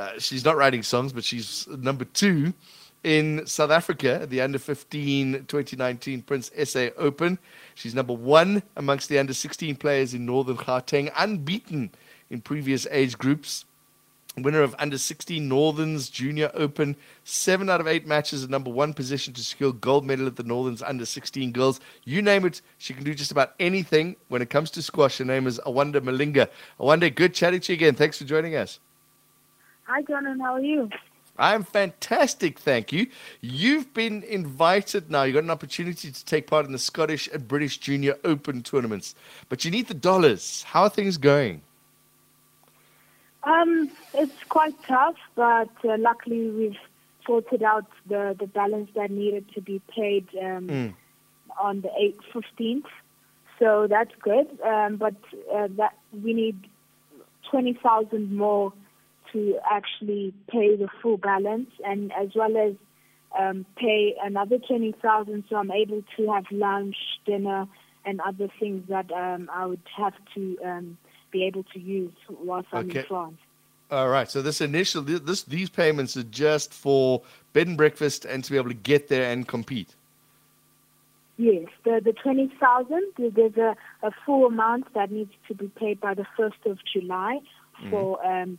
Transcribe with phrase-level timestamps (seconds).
[0.00, 2.54] uh, she's not writing songs, but she's number two
[3.04, 7.38] in South Africa at the under 15 2019 Prince SA Open.
[7.74, 11.90] She's number one amongst the under 16 players in Northern Gauteng, unbeaten
[12.30, 13.66] in previous age groups.
[14.38, 18.94] Winner of under 16 Northern's Junior Open, seven out of eight matches at number one
[18.94, 21.80] position to secure gold medal at the Northern's under 16 girls.
[22.04, 25.18] You name it, she can do just about anything when it comes to squash.
[25.18, 26.48] Her name is Awande Malinga.
[26.78, 27.96] Awande, good chatting to you again.
[27.96, 28.78] Thanks for joining us.
[29.92, 30.88] Hi, John, how are you?
[31.36, 33.08] I'm fantastic, thank you.
[33.40, 35.24] You've been invited now.
[35.24, 39.16] You've got an opportunity to take part in the Scottish and British Junior Open tournaments,
[39.48, 40.62] but you need the dollars.
[40.62, 41.62] How are things going?
[43.42, 46.78] Um, it's quite tough, but uh, luckily we've
[47.26, 50.94] sorted out the, the balance that needed to be paid um, mm.
[51.60, 52.84] on the 8th, 15th.
[53.58, 54.46] So that's good.
[54.64, 55.16] Um, but
[55.52, 56.68] uh, that we need
[57.50, 58.72] 20,000 more
[59.32, 62.74] to actually pay the full balance and as well as
[63.38, 67.66] um, pay another 20,000 so I'm able to have lunch, dinner
[68.04, 70.98] and other things that um, I would have to um,
[71.30, 73.00] be able to use whilst I'm okay.
[73.00, 73.38] in France.
[73.90, 74.30] All right.
[74.30, 78.56] So this initial this these payments are just for bed and breakfast and to be
[78.56, 79.94] able to get there and compete.
[81.36, 83.02] Yes, the the twenty thousand.
[83.18, 87.40] There's a, a full amount that needs to be paid by the first of July
[87.90, 88.50] for mm-hmm.
[88.50, 88.58] um,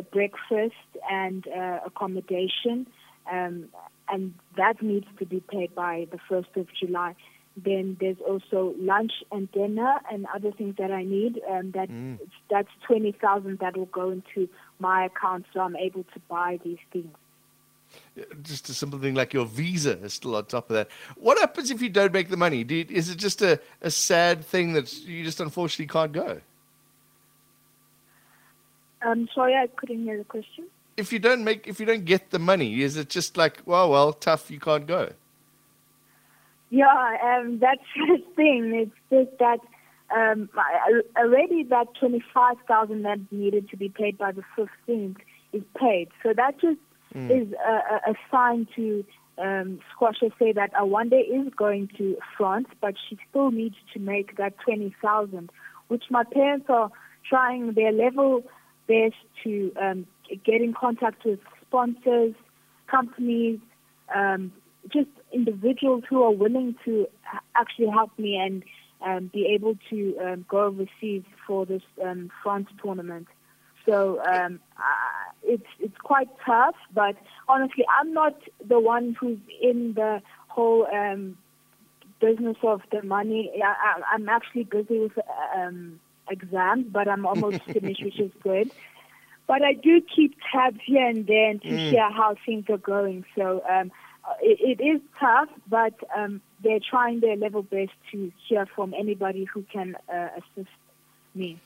[0.00, 0.74] breakfast
[1.10, 2.86] and uh, accommodation,
[3.30, 3.68] um,
[4.08, 7.14] and that needs to be paid by the first of July.
[7.54, 11.38] Then there's also lunch and dinner and other things that I need.
[11.50, 12.18] Um, that mm.
[12.48, 16.78] that's twenty thousand that will go into my account, so I'm able to buy these
[16.90, 17.14] things.
[18.42, 20.88] Just a simple thing like your visa is still on top of that.
[21.16, 22.64] What happens if you don't make the money?
[22.66, 26.40] You, is it just a, a sad thing that you just unfortunately can't go?
[29.04, 30.66] I'm sorry, I couldn't hear the question.
[30.96, 33.90] If you don't make, if you don't get the money, is it just like, well,
[33.90, 35.12] well, tough, you can't go?
[36.70, 38.72] Yeah, um, that's the thing.
[38.74, 39.60] It's just that
[40.14, 40.48] um,
[41.16, 45.16] already that 25,000 that needed to be paid by the 15th
[45.52, 46.08] is paid.
[46.22, 46.78] So that just
[47.14, 47.30] mm.
[47.30, 49.04] is a, a, sign to
[49.38, 54.36] um, Squash SA that Awande is going to France, but she still needs to make
[54.36, 55.50] that 20,000,
[55.88, 56.90] which my parents are
[57.28, 58.44] trying their level
[58.86, 60.06] best to um,
[60.44, 62.34] get in contact with sponsors,
[62.86, 63.58] companies,
[64.14, 64.52] um,
[64.92, 67.06] just individuals who are willing to
[67.54, 68.62] actually help me and
[69.04, 73.26] um, be able to um, go overseas for this um, France tournament.
[73.86, 77.16] So um, uh, it's it's quite tough, but
[77.48, 81.36] honestly, I'm not the one who's in the whole um,
[82.20, 83.50] business of the money.
[83.62, 85.18] I, I'm actually busy with
[85.56, 85.98] um,
[86.32, 88.70] exams, but I'm almost finished, which is good.
[89.46, 91.90] But I do keep tabs here and there to mm.
[91.90, 93.24] hear how things are going.
[93.36, 93.92] So um,
[94.40, 99.44] it, it is tough, but um, they're trying their level best to hear from anybody
[99.44, 100.70] who can uh, assist
[101.34, 101.58] me.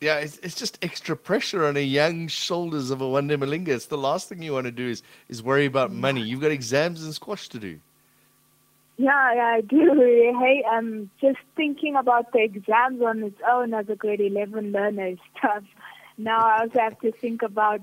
[0.00, 3.68] Yeah, it's, it's just extra pressure on a young shoulders of Awande Malinga.
[3.68, 6.20] It's the last thing you want to do is, is worry about money.
[6.20, 7.80] You've got exams and squash to do.
[8.96, 10.34] Yeah, yeah, I do.
[10.40, 15.08] Hey, um, just thinking about the exams on its own as a grade 11 learner
[15.08, 15.64] is tough.
[16.16, 17.82] Now I also have to think about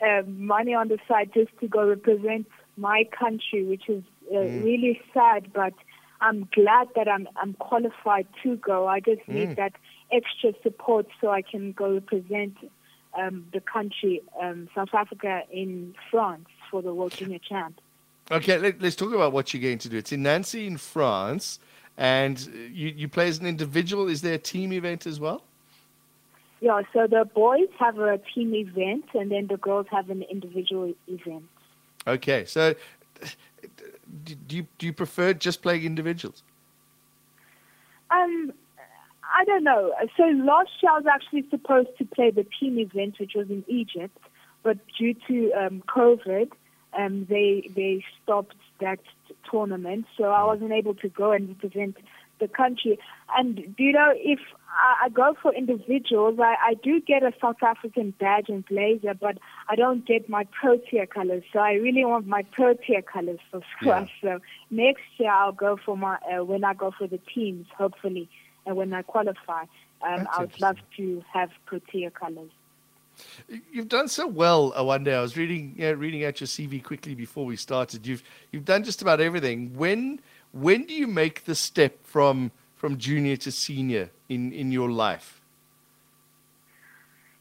[0.00, 2.46] uh, money on the side just to go represent
[2.76, 4.64] my country, which is uh, mm.
[4.64, 5.74] really sad, but
[6.20, 8.86] I'm glad that I'm I'm qualified to go.
[8.86, 9.56] I just need mm.
[9.56, 9.72] that
[10.12, 12.56] extra support so I can go represent
[13.18, 17.80] um, the country, um, South Africa, in France for the World Junior Champ.
[18.32, 19.98] Okay, let, us talk about what you're going to do.
[19.98, 21.60] It's in Nancy, in France,
[21.98, 22.40] and
[22.72, 24.08] you, you play as an individual.
[24.08, 25.44] Is there a team event as well?
[26.60, 30.94] Yeah, so the boys have a team event, and then the girls have an individual
[31.08, 31.44] event.
[32.06, 32.74] Okay, so
[34.24, 36.42] do you do you prefer just playing individuals?
[38.10, 38.52] Um,
[39.34, 39.92] I don't know.
[40.16, 43.64] So last year I was actually supposed to play the team event, which was in
[43.68, 44.16] Egypt,
[44.62, 46.50] but due to um, COVID,
[46.98, 49.00] um, they they stopped that
[49.50, 51.96] tournament, so I wasn't able to go and represent
[52.40, 52.98] the country.
[53.36, 57.62] And you know, if I, I go for individuals, I, I do get a South
[57.62, 61.44] African badge and blazer, but I don't get my Protea colors.
[61.52, 64.10] So I really want my Protea colors for squash.
[64.22, 64.38] Yeah.
[64.38, 64.40] So
[64.70, 68.28] next year I'll go for my uh, when I go for the teams, hopefully,
[68.66, 69.62] and when I qualify,
[70.02, 72.50] um, I would love to have Protea colors.
[73.70, 75.08] You've done so well, Awande.
[75.08, 78.06] I was reading reading out your CV quickly before we started.
[78.06, 79.74] You've you've done just about everything.
[79.74, 80.20] When
[80.52, 85.40] when do you make the step from from junior to senior in in your life?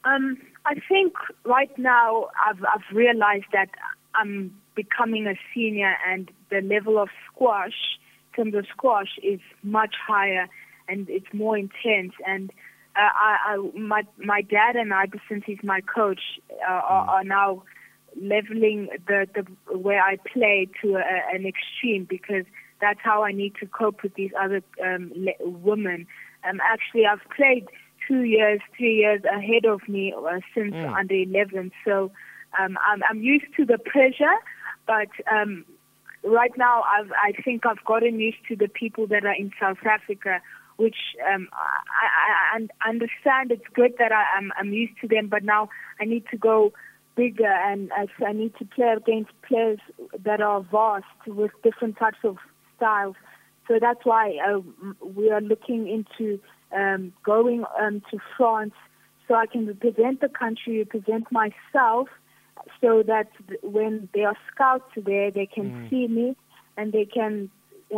[0.03, 1.13] Um, I think
[1.45, 3.69] right now I've, I've realized that
[4.15, 8.00] I'm becoming a senior and the level of squash,
[8.38, 10.47] in terms of squash, is much higher
[10.88, 12.13] and it's more intense.
[12.25, 12.51] And
[12.95, 16.21] uh, I, I, my my dad and I, since he's my coach,
[16.67, 17.63] uh, are, are now
[18.19, 22.45] leveling the, the where I play to a, an extreme because
[22.81, 26.07] that's how I need to cope with these other um, le- women.
[26.47, 27.67] Um, actually, I've played
[28.07, 30.94] two years, three years ahead of me uh, since mm.
[30.94, 31.71] under 11.
[31.85, 32.11] So
[32.59, 34.35] um, I'm, I'm used to the pressure,
[34.87, 35.65] but um,
[36.23, 39.85] right now I've, I think I've gotten used to the people that are in South
[39.85, 40.41] Africa,
[40.81, 40.95] which
[41.31, 45.44] um, I, I, I understand it's good that I, I'm, I'm used to them, but
[45.44, 45.69] now
[46.00, 46.74] I need to go
[47.16, 49.80] bigger and I, I need to play against players
[50.24, 52.38] that are vast with different types of
[52.78, 53.16] styles.
[53.68, 54.60] So that's why uh,
[55.16, 56.39] we are looking into
[56.75, 58.74] um, going um, to France
[59.28, 62.10] so I can represent the country, represent myself,
[62.81, 63.28] so that
[63.62, 65.89] when there are scouts there, they can mm.
[65.89, 66.36] see me
[66.78, 67.50] and they can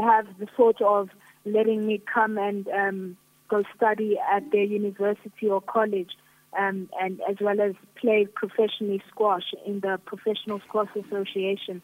[0.01, 1.09] have the thought of
[1.45, 3.17] letting me come and um,
[3.49, 6.11] go study at their university or college,
[6.57, 11.81] um, and as well as play professionally squash in the Professional Squash Association.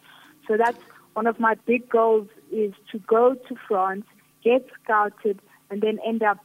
[0.48, 0.80] So that's
[1.14, 4.06] one of my big goals is to go to France,
[4.44, 5.40] get scouted,
[5.70, 6.40] and then end up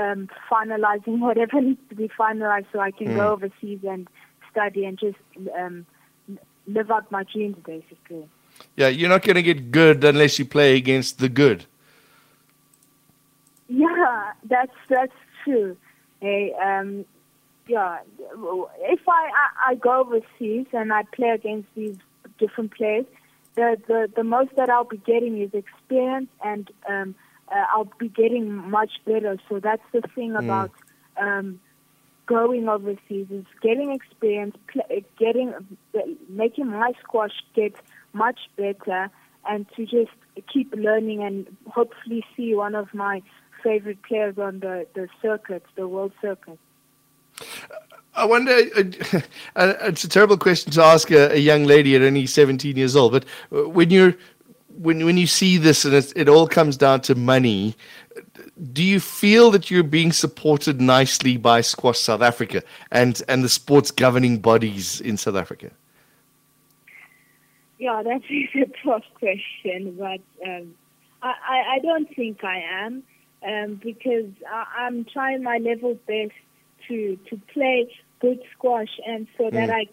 [0.00, 3.16] um, finalizing whatever needs to be finalized so I can mm.
[3.16, 4.08] go overseas and
[4.50, 5.18] study and just
[5.58, 5.86] um,
[6.66, 8.28] live out my dreams, basically.
[8.76, 11.66] Yeah, you're not going to get good unless you play against the good.
[14.52, 15.78] That's that's true.
[16.20, 17.06] Hey, um,
[17.66, 18.00] yeah,
[18.80, 21.96] if I, I I go overseas and I play against these
[22.38, 23.06] different players,
[23.54, 27.14] the the the most that I'll be getting is experience and um,
[27.48, 29.38] uh, I'll be getting much better.
[29.48, 30.44] So that's the thing mm.
[30.44, 30.70] about
[31.16, 31.58] um,
[32.26, 34.54] going overseas is getting experience,
[35.18, 35.54] getting
[36.28, 37.74] making my squash get
[38.12, 39.08] much better,
[39.48, 40.12] and to just
[40.52, 43.22] keep learning and hopefully see one of my
[43.62, 46.58] favorite players on the the circuit, the world circuit.
[48.14, 49.20] I wonder, uh,
[49.56, 52.94] uh, it's a terrible question to ask a, a, young lady at only 17 years
[52.94, 54.14] old, but uh, when you're
[54.78, 57.74] when when you see this and it, it all comes down to money,
[58.72, 63.48] do you feel that you're being supported nicely by Squash South Africa and and the
[63.48, 65.70] sports governing bodies in South Africa?
[67.78, 68.24] Yeah, that's
[68.54, 70.74] a tough question, but um,
[71.22, 73.02] I, I don't think I am
[73.46, 76.32] um, because I, am trying my level best
[76.88, 79.74] to to play good squash, and so that mm.
[79.74, 79.86] I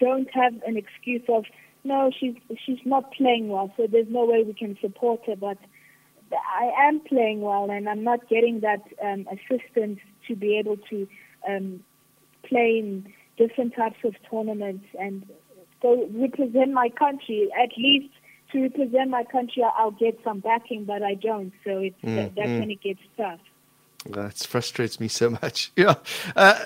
[0.00, 1.44] don't have an excuse of
[1.84, 5.36] no, she's she's not playing well, so there's no way we can support her.
[5.36, 5.58] But
[6.32, 11.06] I am playing well, and I'm not getting that um, assistance to be able to
[11.46, 11.84] um,
[12.48, 15.26] play in different types of tournaments and
[15.82, 17.48] go represent my country.
[17.60, 18.12] At least
[18.54, 21.52] to represent my country, I'll get some backing, but I don't.
[21.64, 22.60] So it's mm, that, that's mm.
[22.60, 23.40] when it gets tough.
[24.10, 25.72] That frustrates me so much.
[25.76, 25.94] Yeah,
[26.36, 26.58] uh,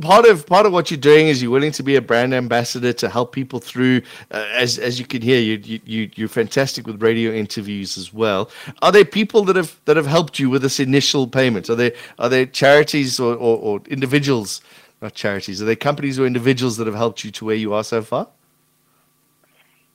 [0.00, 2.92] part of part of what you're doing is you're willing to be a brand ambassador
[2.94, 4.02] to help people through.
[4.30, 8.48] Uh, as as you can hear, you you you're fantastic with radio interviews as well.
[8.80, 11.68] Are there people that have that have helped you with this initial payment?
[11.68, 14.62] Are there are there charities or, or, or individuals,
[15.02, 15.60] not charities?
[15.60, 18.28] Are there companies or individuals that have helped you to where you are so far?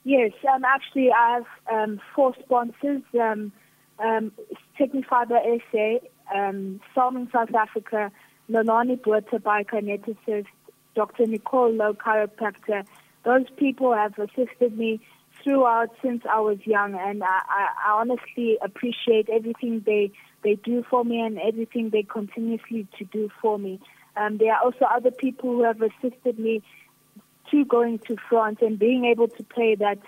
[0.09, 3.03] Yes, um, actually, I have um, four sponsors.
[3.13, 3.51] Um,
[3.99, 4.31] um,
[4.79, 5.99] Tecnifibre SA,
[6.35, 8.11] um, South Africa,
[8.49, 10.47] Nolani Buerta, biokineticist,
[10.95, 11.27] Dr.
[11.27, 12.87] Nicole Low, chiropractor.
[13.23, 14.99] Those people have assisted me
[15.43, 20.11] throughout since I was young, and I, I, I honestly appreciate everything they
[20.43, 23.79] they do for me and everything they continuously to do for me.
[24.17, 26.63] Um, there are also other people who have assisted me
[27.51, 29.99] to going to France and being able to pay that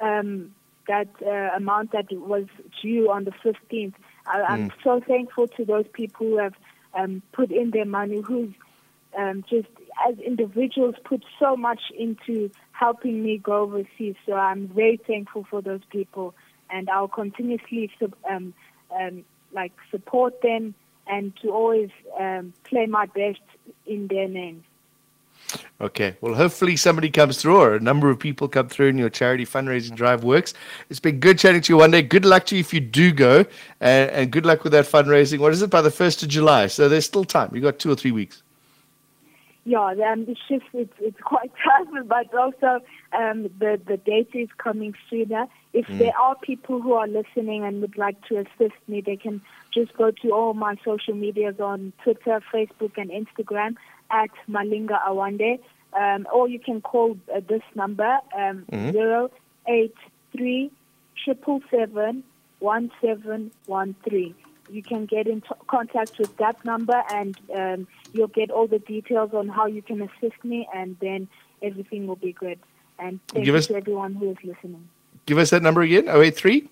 [0.00, 0.54] um,
[0.88, 2.46] that uh, amount that was
[2.82, 3.94] due on the 15th.
[4.26, 4.72] I, am mm.
[4.82, 6.54] so thankful to those people who have
[6.94, 8.52] um, put in their money, who's
[9.16, 9.68] um, just
[10.08, 14.16] as individuals put so much into helping me go overseas.
[14.26, 16.34] So I'm very thankful for those people,
[16.70, 17.90] and I'll continuously
[18.28, 18.54] um,
[18.98, 20.74] um, like support them
[21.06, 23.40] and to always um, play my best
[23.86, 24.64] in their names.
[25.80, 26.16] Okay.
[26.20, 29.46] Well, hopefully somebody comes through or a number of people come through and your charity
[29.46, 30.54] fundraising drive works.
[30.88, 32.02] It's been good chatting to you one day.
[32.02, 33.44] Good luck to you if you do go
[33.80, 35.38] and, and good luck with that fundraising.
[35.38, 36.66] What is it by the 1st of July?
[36.66, 37.50] So there's still time.
[37.54, 38.42] You've got two or three weeks.
[39.64, 41.52] Yeah, um, it's just it's, it's quite
[42.04, 42.80] but also
[43.12, 45.46] um, the the date is coming sooner.
[45.72, 45.98] If mm.
[45.98, 49.40] there are people who are listening and would like to assist me, they can
[49.72, 53.76] just go to all my social medias on Twitter, Facebook, and Instagram
[54.10, 55.60] at Malinga Awande.
[55.92, 59.30] Um, or you can call uh, this number um, Mhm.
[59.66, 60.70] 083
[61.24, 62.22] 777
[62.60, 64.34] 1713.
[64.70, 68.78] You can get in t- contact with that number and um, you'll get all the
[68.78, 71.28] details on how you can assist me, and then
[71.62, 72.58] everything will be good.
[72.98, 74.88] And thank Give you us- to everyone who is listening.
[75.26, 76.68] Give us that number again 083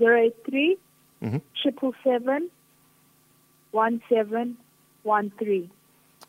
[0.00, 0.76] 083
[1.22, 1.40] Mhm.
[1.62, 2.50] 777
[3.72, 5.70] 1713.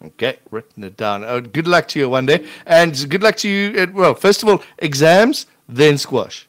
[0.06, 1.24] Okay, written it down.
[1.24, 2.46] Oh, good luck to you one day.
[2.66, 3.76] And good luck to you.
[3.80, 6.48] At, well, first of all, exams, then squash.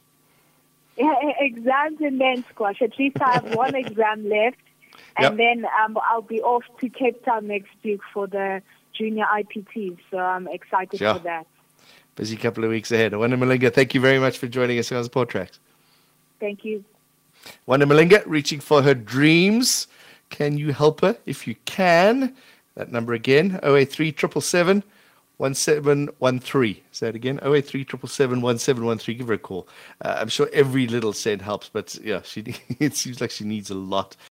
[0.97, 2.81] Yeah, exams and then squash.
[2.81, 4.57] At least I have one exam left,
[5.17, 5.37] and Yep.
[5.37, 8.61] then um, I'll be off to Cape Town next week for the
[8.93, 9.97] junior IPT.
[10.11, 11.15] So I'm excited Sure.
[11.15, 11.47] for that.
[12.15, 13.15] Busy couple of weeks ahead.
[13.15, 15.59] Wanda Malinga, thank you very much for joining us on Sport Tracks.
[16.39, 16.83] Thank you.
[17.65, 19.87] Wanda Malinga, reaching for her dreams.
[20.29, 21.17] Can you help her?
[21.25, 22.35] If you can,
[22.75, 24.83] that number again, 083 777
[25.37, 26.81] 1713.
[26.91, 29.17] Say that again, 083 777 1713.
[29.17, 29.67] Give her a call.
[30.01, 32.41] Uh, I'm sure every little cent helps, but yeah, she,
[32.79, 34.17] it seems like she needs a lot.